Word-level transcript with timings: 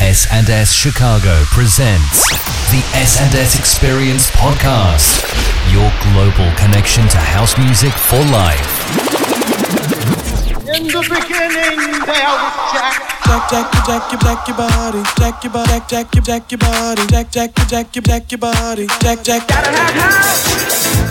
S&S 0.00 0.72
Chicago 0.72 1.44
presents 1.52 2.30
the 2.72 2.80
S&S 2.96 3.58
Experience 3.58 4.30
Podcast, 4.30 5.20
your 5.70 5.92
global 6.08 6.50
connection 6.56 7.06
to 7.08 7.18
house 7.18 7.56
music 7.58 7.92
for 7.92 8.16
life. 8.32 8.64
In 10.74 10.88
the 10.88 11.04
beginning, 11.04 12.00
there 12.08 12.32
was 12.32 12.56
Jack. 12.72 13.10
Jack, 13.26 13.50
Jack, 13.50 13.86
Jack, 13.86 14.12
your, 14.12 14.20
Jack, 14.20 14.48
your 14.48 14.56
body, 14.56 15.02
Jack, 15.18 15.44
your 15.44 15.52
body, 15.52 15.70
Jack, 15.70 15.88
Jack, 15.88 16.14
your, 16.14 16.22
Jack, 16.22 16.50
your 16.50 16.58
body, 16.58 17.06
Jack, 17.06 17.30
Jack, 17.30 17.58
your, 17.58 17.66
Jack, 17.66 17.94
your, 17.94 18.02
Jack, 18.02 18.32
your 18.32 18.38
body, 18.38 18.86
Jack, 19.00 19.22
Jack. 19.22 19.48
Gotta 19.48 19.70
have 19.70 19.94
house 19.94 21.09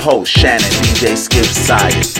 your 0.00 0.12
host, 0.12 0.32
Shannon 0.32 0.70
DJ 0.82 1.16
Skip 1.16 1.44
Sires. 1.44 2.14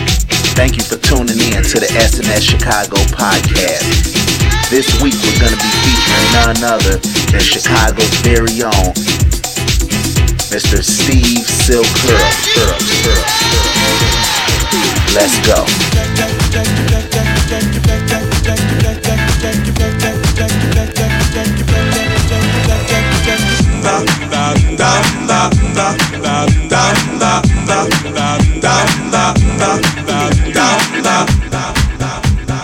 Thank 0.53 0.77
you 0.77 0.83
for 0.83 0.97
tuning 0.97 1.39
in 1.53 1.63
to 1.63 1.79
the 1.79 1.89
S&S 1.97 2.43
Chicago 2.43 2.97
podcast. 3.09 4.69
This 4.69 5.01
week 5.01 5.15
we're 5.23 5.39
going 5.39 5.53
to 5.53 5.61
be 5.61 5.71
featuring 5.81 6.27
none 6.33 6.63
other 6.63 6.97
than 7.31 7.41
Chicago's 7.41 8.13
very 8.21 8.61
own 8.63 8.93
Mr. 10.51 10.83
Steve 10.83 11.45
Silk 11.45 11.87
Let's 15.13 15.39
go. 15.47 15.65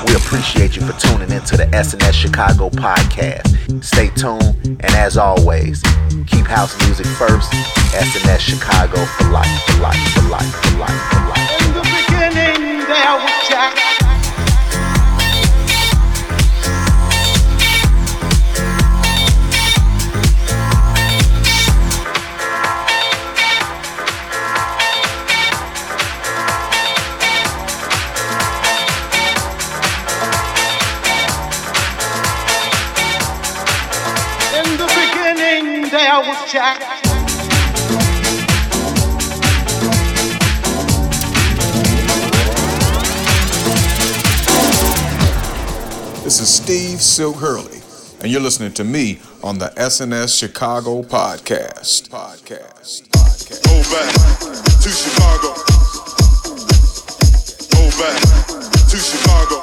We 0.07 0.15
appreciate 0.15 0.75
you 0.75 0.81
for 0.85 0.97
tuning 0.99 1.31
into 1.31 1.57
the 1.57 1.67
S&S 1.73 2.15
Chicago 2.15 2.69
podcast. 2.69 3.83
Stay 3.83 4.09
tuned, 4.09 4.55
and 4.65 4.93
as 4.95 5.17
always, 5.17 5.83
keep 6.27 6.45
house 6.45 6.77
music 6.85 7.05
first. 7.05 7.53
S&S 7.93 8.41
Chicago 8.41 9.03
for 9.05 9.25
life, 9.29 9.61
for 9.65 9.81
life, 9.81 9.97
for 10.13 10.21
life, 10.29 10.55
for 10.63 10.77
life, 10.77 11.01
for 11.11 11.19
life. 11.27 11.61
In 11.61 11.73
the 11.73 11.81
beginning, 11.81 12.79
there 12.87 13.17
was 13.17 13.47
Jack. 13.49 14.16
Beginning, 36.17 36.41
was 36.41 36.51
Jack. 36.51 36.79
This 46.23 46.39
is 46.41 46.53
Steve 46.53 47.01
Silk 47.01 47.35
Hurley, 47.37 47.81
and 48.21 48.31
you're 48.31 48.41
listening 48.41 48.73
to 48.73 48.83
me 48.83 49.19
on 49.43 49.59
the 49.59 49.71
S&S 49.77 50.35
Chicago 50.35 51.03
podcast. 51.03 52.09
Podcast. 52.09 53.07
Podcast. 53.09 53.63
Go 53.63 53.77
back 53.93 54.13
to 54.81 54.89
Chicago. 54.89 55.53
Go 57.75 57.89
back 58.01 58.19
to 58.89 58.97
Chicago. 58.97 59.61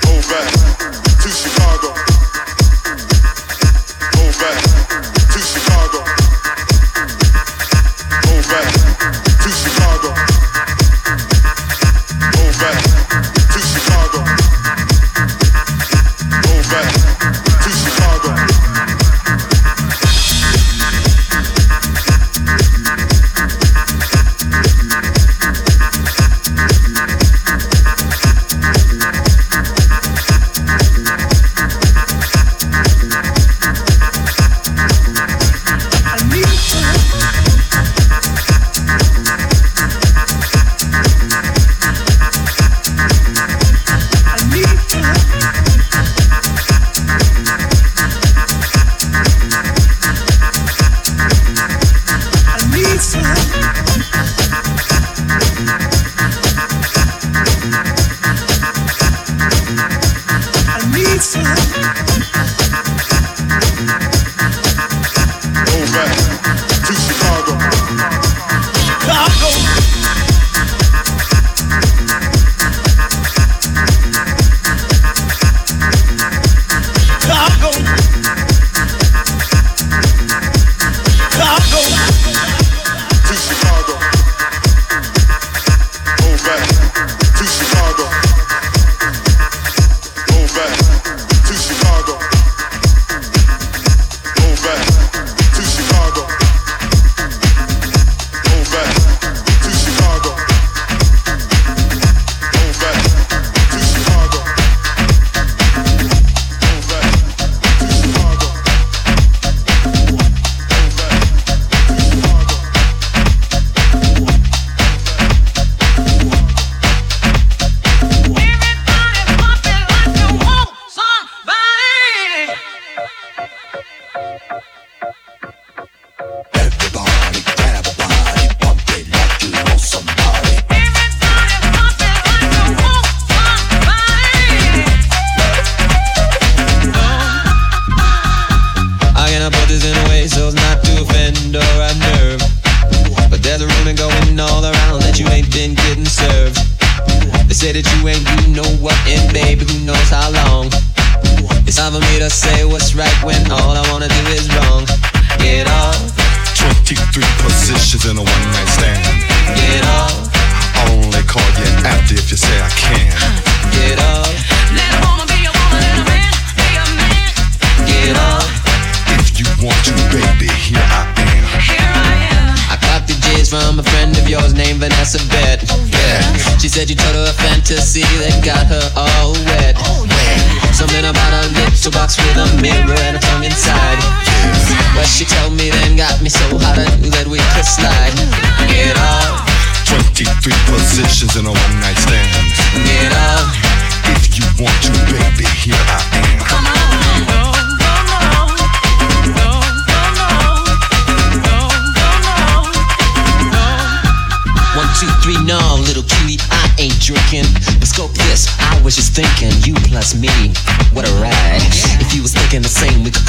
Go 0.00 0.14
back 0.30 0.52
to 1.20 1.28
Chicago. 1.28 2.09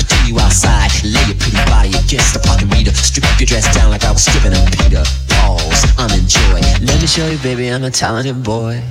Could 0.02 0.10
continue 0.10 0.40
outside. 0.40 0.90
Lay 1.04 1.24
your 1.28 1.38
pretty 1.38 1.58
body 1.70 1.90
against 1.90 2.34
the 2.34 2.40
parking 2.40 2.70
meter. 2.70 2.94
Strip 2.94 3.26
your 3.40 3.46
dress 3.46 3.74
down 3.76 3.90
like 3.90 4.04
I 4.04 4.12
was 4.12 4.24
stripping 4.24 4.54
a 4.54 4.62
Peter. 4.72 5.04
Pause, 5.30 5.86
I'm 5.98 6.12
enjoy. 6.12 6.62
Let 6.82 7.02
me 7.02 7.08
show 7.08 7.28
you, 7.28 7.38
baby, 7.40 7.68
I'm 7.68 7.84
a 7.84 7.92
talented 7.92 8.44
boy. 8.44 8.82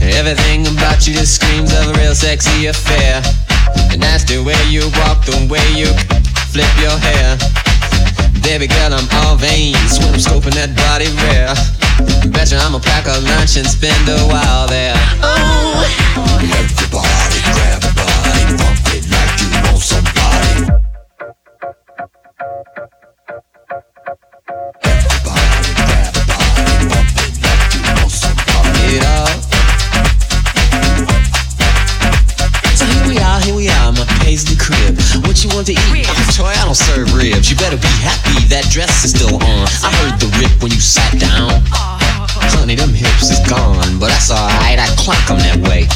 Everything 0.00 0.66
about 0.66 1.06
you 1.06 1.14
just 1.14 1.36
screams 1.36 1.72
of 1.72 1.94
a 1.94 1.98
real 1.98 2.14
sexy 2.14 2.66
affair. 2.66 3.22
And 3.92 4.02
that's 4.02 4.24
the 4.24 4.42
way 4.42 4.58
you 4.68 4.90
walk, 4.98 5.24
the 5.24 5.46
way 5.48 5.62
you 5.78 5.86
flip 6.50 6.68
your 6.80 6.96
hair. 6.98 7.67
Baby 8.48 8.66
girl, 8.66 8.94
I'm 8.94 9.06
all 9.20 9.36
veins 9.36 9.98
when 10.00 10.08
I'm 10.08 10.18
scoping 10.18 10.56
that 10.56 10.72
body 10.72 11.12
rare. 11.28 11.52
Betcha 12.32 12.56
I'ma 12.56 12.80
pack 12.80 13.04
a 13.04 13.20
lunch 13.20 13.60
and 13.60 13.68
spend 13.68 14.08
a 14.08 14.16
while 14.24 14.64
there. 14.66 14.96
Oh, 15.20 15.84
Everybody 16.56 17.44
grab 17.44 17.84
a 17.84 17.92
body, 17.92 18.56
pump 18.56 18.88
it 18.96 19.04
like 19.12 19.36
you 19.36 19.52
want 19.68 19.84
somebody. 19.84 20.64
Everybody 24.80 25.68
grab 25.76 26.16
a 26.16 26.24
body, 26.24 26.88
pump 26.88 27.20
it 27.20 27.36
like 27.44 27.68
you 27.76 27.84
want 28.00 28.08
somebody. 28.08 28.96
So 32.80 32.88
here 32.96 33.12
we 33.12 33.20
are, 33.20 33.38
here 33.44 33.52
we 33.54 33.68
are, 33.68 33.92
my 33.92 34.08
paisley 34.24 34.56
crib. 34.56 34.96
What 35.28 35.36
you 35.44 35.52
want 35.52 35.68
to 35.68 35.76
eat? 35.76 36.08
I'm 36.08 36.16
Troy, 36.32 36.48
I 36.48 36.64
don't 36.64 36.72
serve 36.74 37.12
ribs. 37.12 37.52
You 37.52 37.60
better 37.60 37.76
be 37.76 37.92
happy 38.00 38.27
that 38.48 38.64
dress 38.70 39.04
is 39.04 39.12
still 39.12 39.36
on. 39.36 39.64
I 39.84 39.92
heard 40.00 40.20
the 40.20 40.28
rip 40.40 40.62
when 40.62 40.72
you 40.72 40.80
sat 40.80 41.18
down. 41.20 41.62
Honey, 42.56 42.74
them 42.74 42.92
hips 42.92 43.30
is 43.30 43.40
gone, 43.48 43.98
but 43.98 44.08
that's 44.08 44.30
alright. 44.30 44.78
I 44.78 44.88
clock 44.96 45.30
'em 45.30 45.38
that 45.44 45.60
way. 45.68 45.88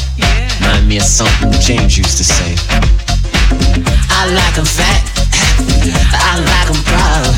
Remind 0.61 0.87
me 0.87 0.97
of 0.97 1.03
something 1.03 1.51
James 1.59 1.97
used 1.97 2.17
to 2.17 2.23
say. 2.23 2.55
I 4.09 4.29
like 4.31 4.57
'em 4.57 4.65
fat. 4.65 5.01
I 6.13 6.39
like 6.39 6.69
'em 6.69 6.81
proud. 6.83 7.33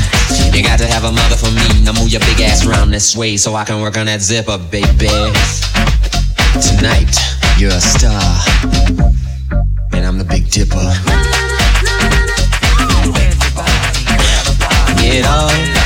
You 0.54 0.62
got 0.62 0.78
to 0.78 0.86
have 0.86 1.04
a 1.04 1.12
mother 1.12 1.36
for 1.36 1.50
me. 1.50 1.84
Now 1.84 1.92
move 1.92 2.10
your 2.10 2.20
big 2.20 2.40
ass 2.40 2.64
around 2.64 2.90
this 2.90 3.16
way 3.16 3.36
so 3.36 3.54
I 3.54 3.64
can 3.64 3.80
work 3.80 3.96
on 3.96 4.06
that 4.06 4.22
zipper, 4.22 4.58
baby. 4.58 5.08
Tonight, 6.60 7.16
you're 7.58 7.72
a 7.72 7.80
star. 7.80 8.22
And 9.92 10.04
I'm 10.06 10.18
the 10.18 10.24
Big 10.24 10.50
Dipper. 10.50 11.45
Get 15.16 15.24
on. 15.28 15.85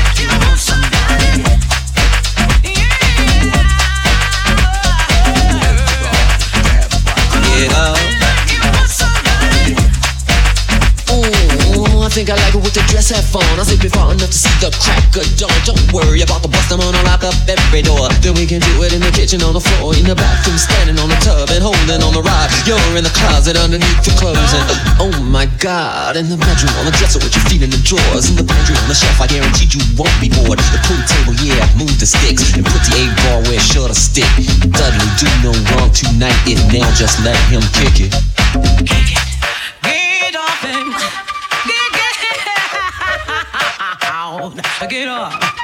Think 12.20 12.36
I 12.36 12.44
like 12.44 12.52
it 12.52 12.60
with 12.60 12.76
the 12.76 12.84
dress 12.92 13.08
hat 13.08 13.24
on. 13.32 13.56
I 13.56 13.64
sleep 13.64 13.80
it 13.80 13.96
far 13.96 14.12
enough 14.12 14.28
to 14.28 14.36
see 14.36 14.52
the 14.60 14.68
crack 14.76 15.08
of 15.16 15.24
dawn. 15.40 15.56
Don't 15.64 15.80
worry 15.88 16.20
about 16.20 16.44
the 16.44 16.52
bust, 16.52 16.68
I'm 16.68 16.76
gonna 16.76 17.00
lock 17.08 17.24
up 17.24 17.32
every 17.48 17.80
door. 17.80 18.12
Then 18.20 18.36
we 18.36 18.44
can 18.44 18.60
do 18.60 18.84
it 18.84 18.92
in 18.92 19.00
the 19.00 19.08
kitchen, 19.08 19.40
on 19.40 19.56
the 19.56 19.64
floor, 19.64 19.96
in 19.96 20.04
the 20.04 20.12
bathroom, 20.12 20.60
standing 20.60 21.00
on 21.00 21.08
the 21.08 21.16
tub 21.24 21.48
and 21.48 21.64
holding 21.64 22.04
on 22.04 22.12
the 22.12 22.20
rod. 22.20 22.52
You're 22.68 22.76
in 22.92 23.08
the 23.08 23.14
closet 23.16 23.56
underneath 23.56 24.04
the 24.04 24.12
clothes, 24.20 24.52
and 24.52 24.68
oh 25.00 25.16
my 25.32 25.48
god, 25.64 26.20
in 26.20 26.28
the 26.28 26.36
bedroom, 26.36 26.76
on 26.76 26.84
the 26.84 26.92
dresser 26.92 27.24
with 27.24 27.32
your 27.32 27.44
feet 27.48 27.64
in 27.64 27.72
the 27.72 27.80
drawers, 27.88 28.28
in 28.28 28.36
the 28.36 28.44
pantry, 28.44 28.76
on 28.76 28.88
the 28.92 28.98
shelf, 29.00 29.16
I 29.16 29.24
guarantee 29.24 29.72
you 29.72 29.80
won't 29.96 30.12
be 30.20 30.28
bored. 30.28 30.60
The 30.60 30.80
pool 30.84 31.00
table, 31.08 31.32
yeah, 31.40 31.64
move 31.80 31.96
the 31.96 32.04
sticks 32.04 32.52
and 32.52 32.68
put 32.68 32.84
the 32.84 33.00
eight 33.00 33.12
ball 33.24 33.40
where 33.48 33.56
it 33.56 33.64
should 33.64 33.88
stick. 33.96 34.28
Dudley, 34.68 35.08
do 35.16 35.28
no 35.40 35.56
wrong 35.72 35.88
tonight. 35.96 36.36
If 36.44 36.60
nail, 36.68 36.90
just 36.92 37.16
let 37.24 37.40
him 37.48 37.64
kick 37.72 38.12
it. 38.12 38.12
Kick 38.84 39.08
Get 39.80 40.36
off 40.36 41.29
get, 44.90 45.04
get 45.04 45.08
up. 45.08 45.59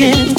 again. 0.00 0.34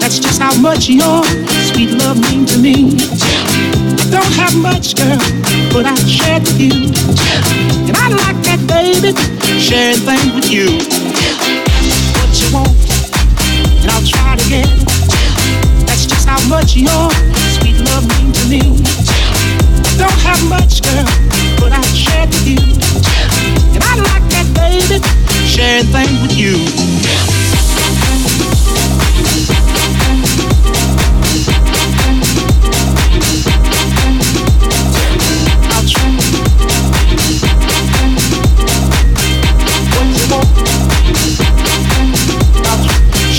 That's 0.00 0.18
just 0.18 0.40
how 0.40 0.54
much 0.58 0.88
your 0.88 1.22
sweet 1.68 1.90
love 2.00 2.18
means 2.30 2.52
to 2.52 2.58
me. 2.58 2.96
I 2.96 4.08
don't 4.10 4.34
have 4.40 4.56
much, 4.56 4.96
girl, 4.96 5.20
but 5.72 5.84
I 5.84 5.94
shared 6.08 6.42
with 6.48 6.58
you. 6.58 6.72
And 7.88 7.96
I 7.96 8.08
like 8.08 8.40
that, 8.48 8.60
baby, 8.64 9.12
sharing 9.60 10.00
things 10.00 10.32
with 10.32 10.48
you. 10.48 10.80
What 12.16 12.32
you 12.40 12.48
want, 12.56 12.72
and 13.84 13.90
I'll 13.92 14.06
try 14.06 14.36
to 14.36 14.46
get. 14.48 14.68
That's 15.84 16.06
just 16.06 16.26
how 16.26 16.40
much 16.48 16.74
your 16.74 17.10
sweet 17.60 17.76
love 17.84 18.08
means 18.16 18.32
to 18.40 18.44
me. 18.48 18.62
I 19.84 19.96
don't 20.00 20.20
have 20.24 20.40
much, 20.48 20.80
girl, 20.80 21.04
but 21.60 21.72
I 21.72 21.82
shared 21.92 22.30
with 22.32 22.48
you. 22.48 22.60
And 23.76 23.84
I 23.84 23.94
like 24.08 24.24
that, 24.32 24.48
baby, 24.56 25.04
sharing 25.44 25.84
things 25.92 26.16
with 26.22 26.32
you. 26.38 27.43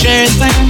everything 0.08 0.65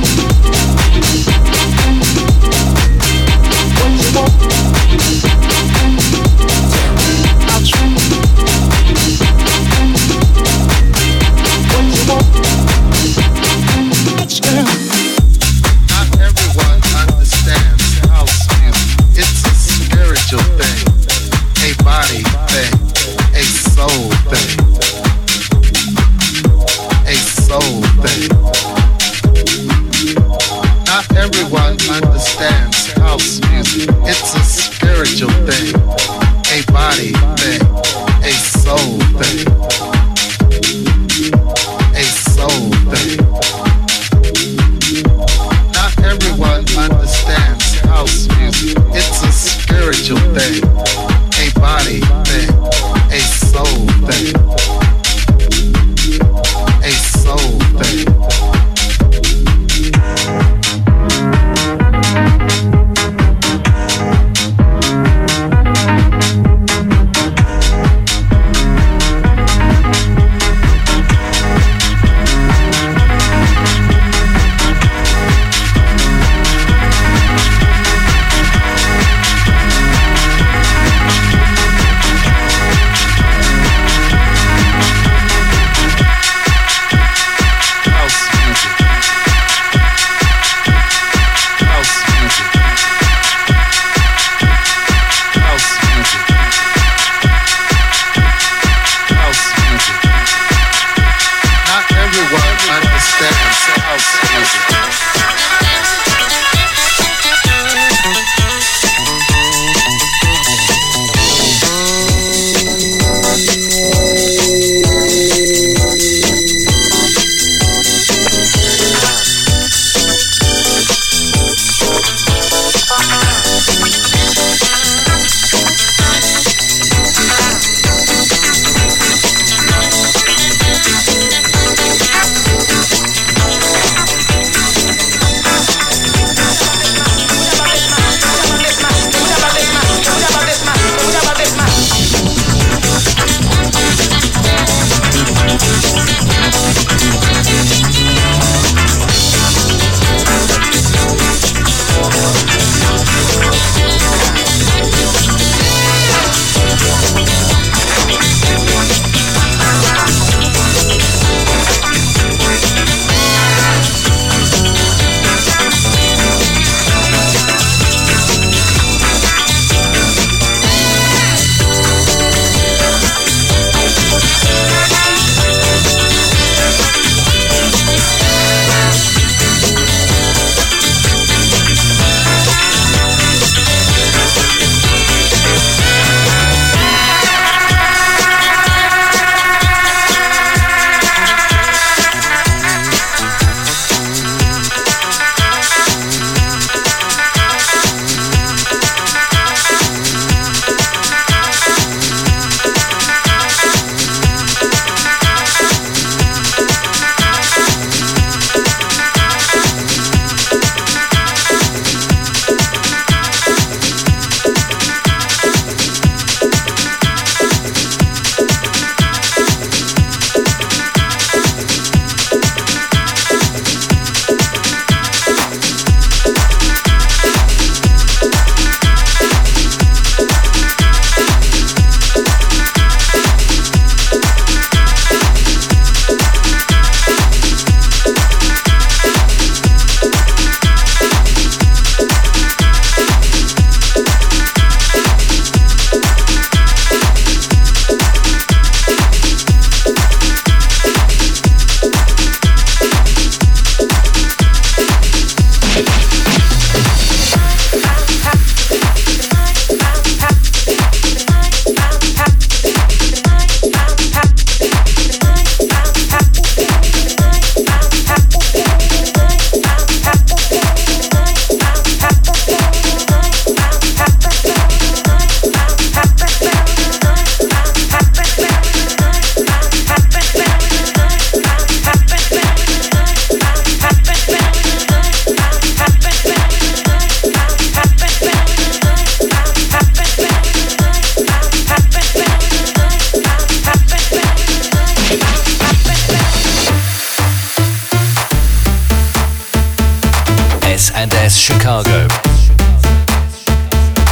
Chicago. 301.46 302.08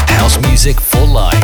House 0.08 0.40
music 0.42 0.80
for 0.80 1.04
life. 1.08 1.43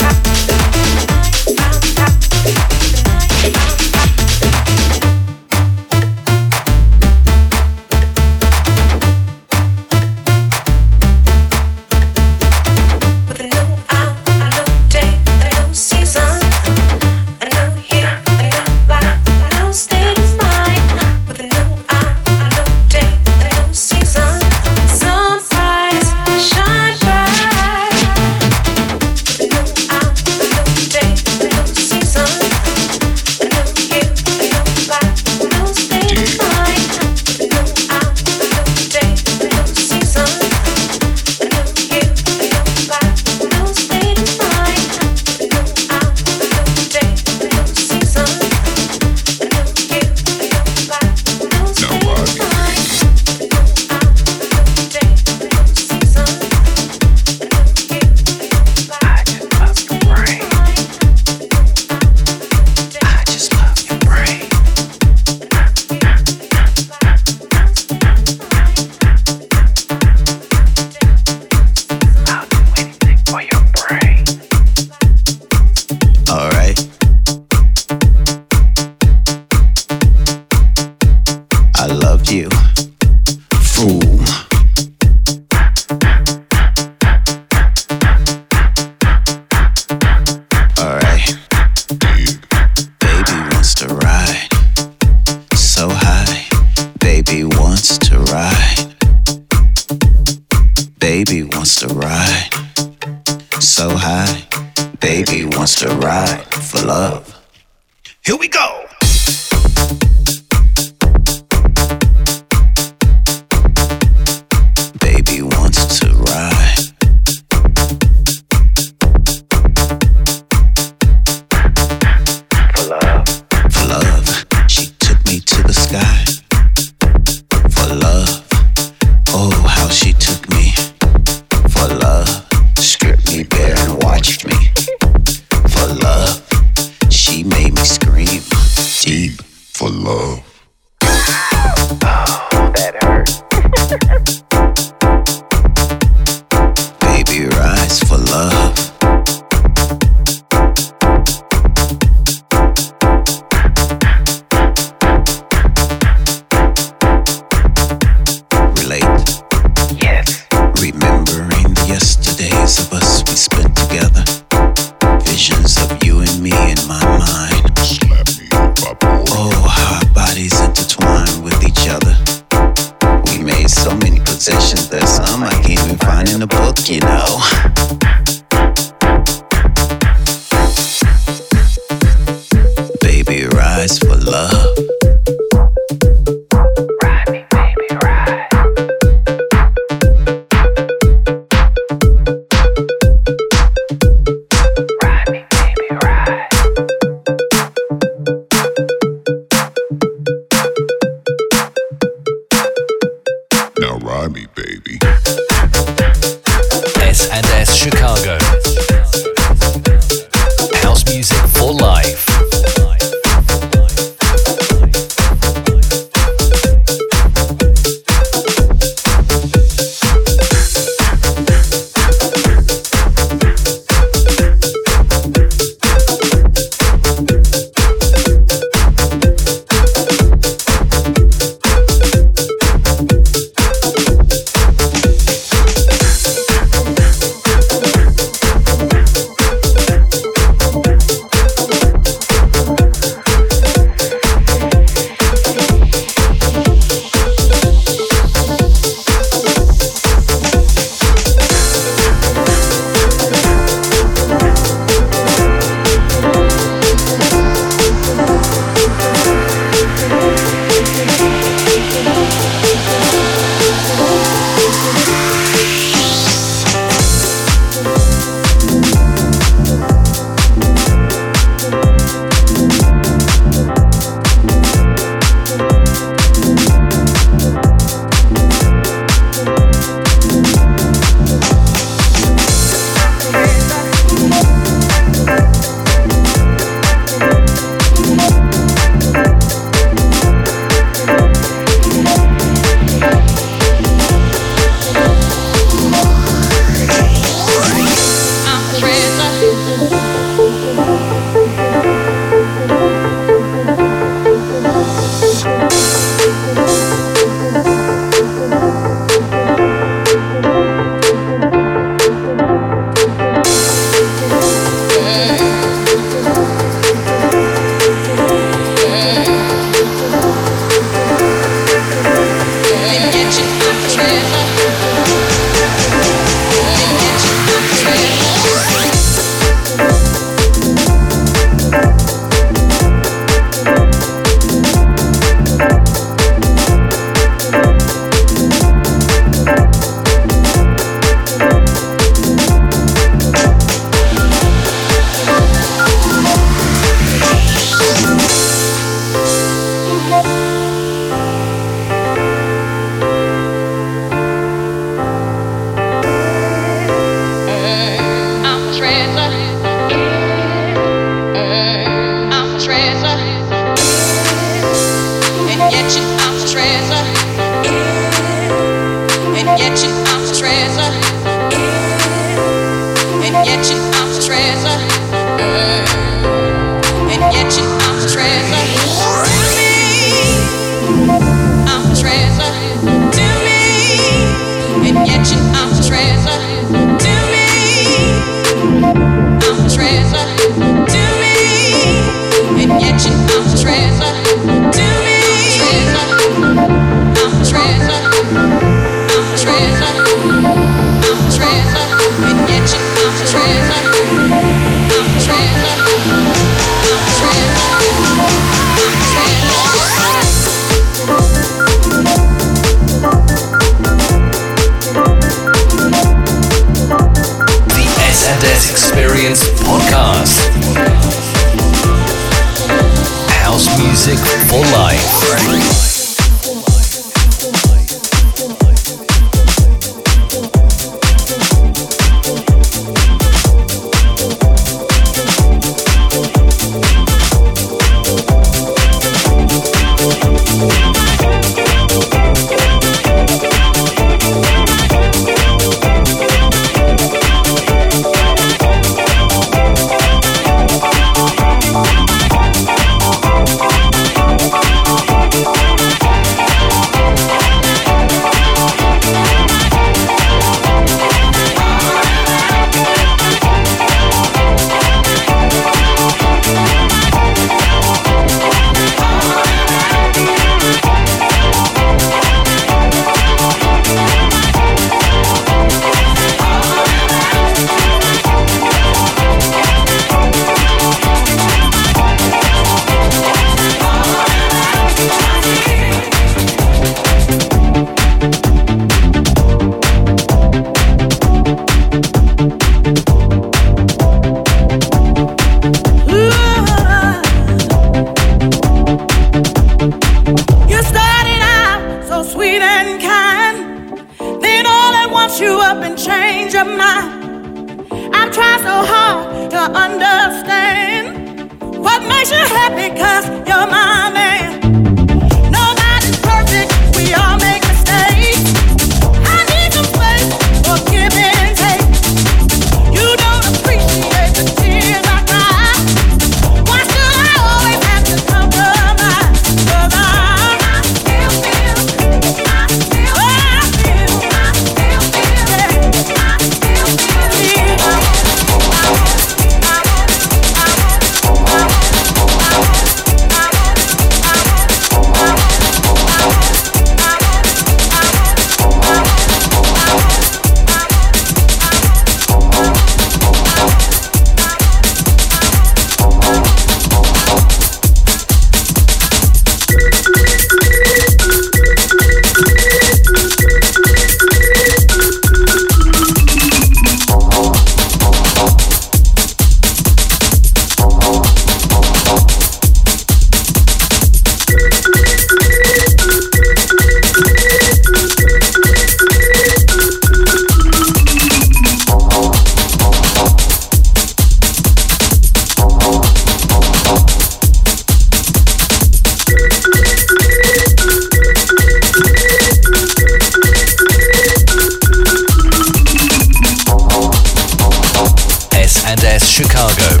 S&S 598.66 599.28
Chicago. 599.28 600.00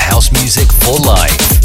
House 0.00 0.32
music 0.32 0.72
for 0.72 0.96
life. 1.00 1.55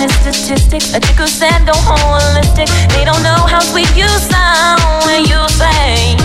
in 0.00 0.08
statistics. 0.22 0.94
A 0.94 1.00
tickle 1.00 1.26
said 1.26 1.66
go 1.66 1.72
holistic. 1.74 2.68
They 2.94 3.04
don't 3.04 3.22
know 3.22 3.44
how 3.46 3.60
sweet 3.60 3.90
you 3.96 4.08
sound 4.08 4.80
when 5.04 5.24
you 5.26 5.40
say, 5.60 6.16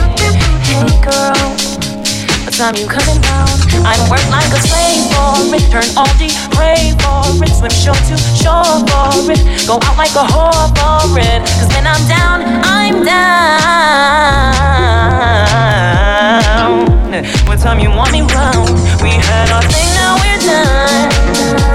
Hey 0.68 0.88
girl, 1.04 1.36
what 2.46 2.54
time 2.54 2.76
you 2.76 2.88
coming 2.88 3.20
down? 3.22 3.50
I'm 3.84 4.10
worked 4.10 4.30
like 4.30 4.52
a 4.54 4.62
slave 4.64 5.04
for 5.12 5.56
it. 5.56 5.64
Turn 5.72 5.88
all 5.98 6.12
the 6.22 6.30
pray 6.56 6.94
for 7.02 7.44
it. 7.44 7.52
Swim 7.52 7.72
shore 7.72 8.00
to 8.08 8.16
shore 8.38 8.86
for 8.88 9.32
it. 9.32 9.42
Go 9.68 9.80
out 9.82 9.98
like 9.98 10.16
a 10.16 10.24
whore 10.24 10.70
for 10.78 11.18
it. 11.20 11.42
Cause 11.60 11.70
when 11.76 11.86
I'm 11.88 12.04
down, 12.08 12.44
I'm 12.64 13.04
down. 13.04 13.48
What 17.48 17.60
time 17.60 17.80
you 17.80 17.90
want 17.90 18.12
me 18.12 18.22
round? 18.22 18.70
We 19.02 19.10
had 19.10 19.50
our 19.52 19.64
thing, 19.64 19.90
now 19.96 20.16
we're 20.22 20.38
done. 20.46 21.67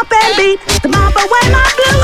Up 0.00 0.12
and 0.12 0.36
beat 0.36 0.60
the 0.82 0.88
mob 0.88 1.14
away 1.16 1.52
my 1.52 1.72
blues. 1.76 1.95